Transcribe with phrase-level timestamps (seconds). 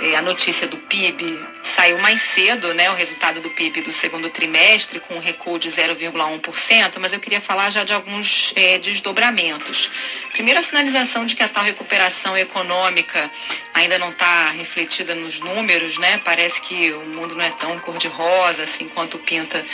[0.00, 4.30] é, a notícia do PIB saiu mais cedo, né, o resultado do PIB do segundo
[4.30, 9.90] trimestre, com um recuo de 0,1%, mas eu queria falar já de alguns é, desdobramentos.
[10.32, 13.30] Primeiro, a sinalização de que a tal recuperação econômica
[13.74, 16.20] ainda não está refletida nos números, né?
[16.24, 19.64] Parece que o mundo não é tão cor-de-rosa assim quanto pinta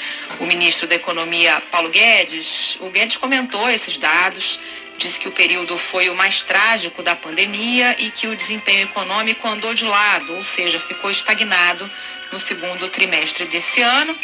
[0.41, 2.79] o ministro da Economia, Paulo Guedes.
[2.81, 4.59] O Guedes comentou esses dados
[4.97, 9.47] disse que o período foi o mais trágico da pandemia e que o desempenho econômico
[9.47, 11.91] andou de lado, ou seja, ficou estagnado
[12.33, 14.17] no segundo trimestre desse ano.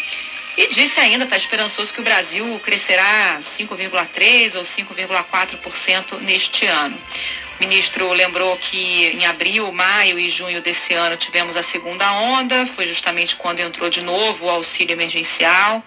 [0.57, 6.99] E disse ainda, está esperançoso, que o Brasil crescerá 5,3% ou 5,4% neste ano.
[7.63, 12.67] O ministro lembrou que em abril, maio e junho desse ano tivemos a segunda onda,
[12.67, 15.81] foi justamente quando entrou de novo o auxílio emergencial.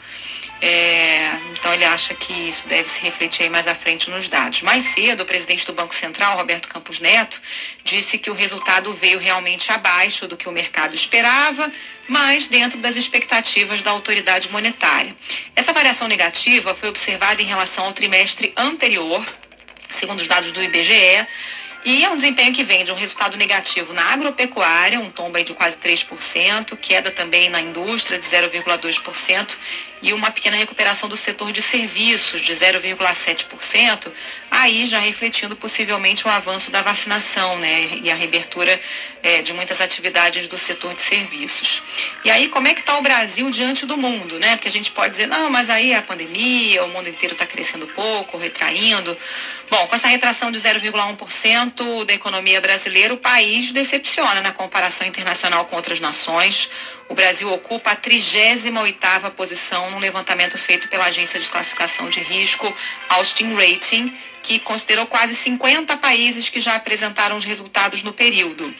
[0.61, 4.61] É, então ele acha que isso deve se refletir mais à frente nos dados.
[4.61, 7.41] Mais cedo, o presidente do Banco Central, Roberto Campos Neto,
[7.84, 11.70] disse que o resultado veio realmente abaixo do que o mercado esperava,
[12.07, 15.13] mas dentro das expectativas da autoridade monetária.
[15.53, 19.21] Essa variação negativa foi observada em relação ao trimestre anterior,
[19.96, 21.27] segundo os dados do IBGE,
[21.85, 25.54] e é um desempenho que vem de um resultado negativo na agropecuária, um tombo de
[25.54, 29.55] quase 3%, queda também na indústria de 0,2%
[30.05, 34.12] e uma pequena recuperação do setor de serviços de 0,7%,
[34.51, 38.79] aí já refletindo possivelmente o avanço da vacinação né, e a reabertura
[39.23, 41.81] é, de muitas atividades do setor de serviços.
[42.23, 44.37] E aí, como é que está o Brasil diante do mundo?
[44.37, 44.55] Né?
[44.55, 47.87] Porque a gente pode dizer, não, mas aí a pandemia, o mundo inteiro está crescendo
[47.87, 49.17] pouco, retraindo.
[49.71, 55.65] Bom, com essa retração de 0,1% da economia brasileira, o país decepciona na comparação internacional
[55.65, 56.69] com outras nações.
[57.09, 62.71] O Brasil ocupa a 38ª posição no levantamento feito pela agência de classificação de risco
[63.10, 64.13] Austin Rating,
[64.44, 68.72] que considerou quase 50 países que já apresentaram os resultados no período.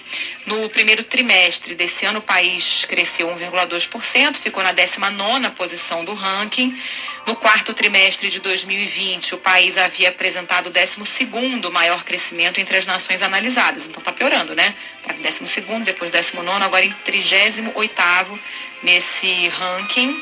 [0.46, 6.78] No primeiro trimestre desse ano, o país cresceu 1,2%, ficou na 19ª posição do ranking.
[7.26, 12.86] No quarto trimestre de 2020, o país havia apresentado o 12º maior crescimento entre as
[12.86, 13.88] nações analisadas.
[13.88, 14.76] Então está piorando, né?
[15.00, 18.40] Está em 12º, depois 19º, agora em 38º
[18.84, 20.16] nesse ranking.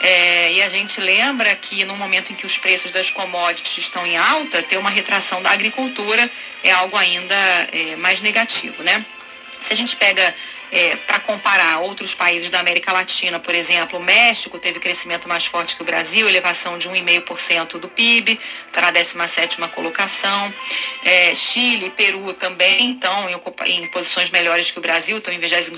[0.00, 4.06] É, e a gente lembra que no momento em que os preços das commodities estão
[4.06, 6.30] em alta, ter uma retração da agricultura
[6.62, 7.34] é algo ainda
[7.72, 9.04] é, mais negativo, né?
[9.62, 10.34] Se a gente pega
[10.74, 15.46] é, para comparar outros países da América Latina, por exemplo, o México teve crescimento mais
[15.46, 20.52] forte que o Brasil, elevação de 1,5% do PIB, está na 17 colocação.
[21.04, 25.38] É, Chile e Peru também estão em, em, posições melhores que o Brasil, estão em
[25.38, 25.68] 22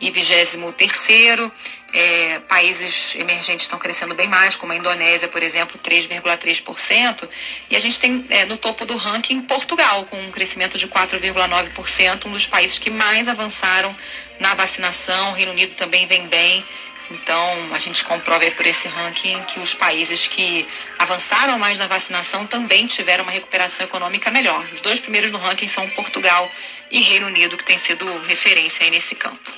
[0.00, 1.50] e 23
[1.92, 7.28] é, países emergentes estão crescendo bem mais, como a Indonésia, por exemplo, 3,3%.
[7.70, 12.26] E a gente tem é, no topo do ranking Portugal, com um crescimento de 4,9%,
[12.26, 13.96] um dos países que mais avançaram
[14.40, 15.30] na vacinação.
[15.30, 16.64] O Reino Unido também vem bem.
[17.10, 22.46] Então, a gente comprova por esse ranking que os países que avançaram mais na vacinação
[22.46, 24.62] também tiveram uma recuperação econômica melhor.
[24.72, 26.50] Os dois primeiros no ranking são Portugal
[26.90, 29.50] e Reino Unido, que tem sido referência aí nesse campo.